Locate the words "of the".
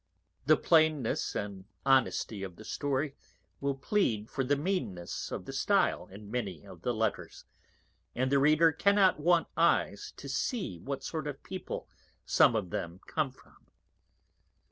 2.41-2.65, 5.31-5.53, 6.65-6.91